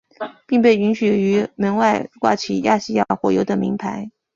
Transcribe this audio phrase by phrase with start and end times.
[0.47, 4.09] 并被允许于门外挂起亚细亚火油的铭牌。